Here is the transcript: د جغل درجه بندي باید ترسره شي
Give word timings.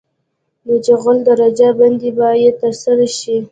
د 0.67 0.69
جغل 0.85 1.17
درجه 1.29 1.69
بندي 1.79 2.11
باید 2.19 2.53
ترسره 2.61 3.07
شي 3.17 3.37